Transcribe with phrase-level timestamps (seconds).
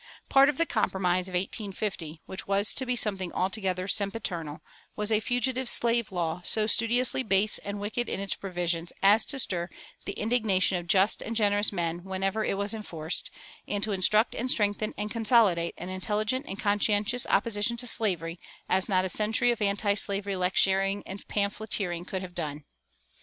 [0.29, 4.61] Part of the Compromise of 1850, which was to be something altogether sempiternal,
[4.95, 9.37] was a Fugitive Slave Law so studiously base and wicked in its provisions as to
[9.37, 9.69] stir
[10.05, 13.29] the indignation of just and generous men whenever it was enforced,
[13.67, 18.89] and to instruct and strengthen and consolidate an intelligent and conscientious opposition to slavery as
[18.89, 22.63] not a century of antislavery lecturing and pamphleteering could have done.